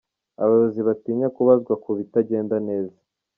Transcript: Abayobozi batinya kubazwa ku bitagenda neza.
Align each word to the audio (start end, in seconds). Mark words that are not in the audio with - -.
Abayobozi 0.41 0.79
batinya 0.87 1.27
kubazwa 1.35 1.73
ku 1.83 1.89
bitagenda 1.97 2.55
neza. 2.67 2.97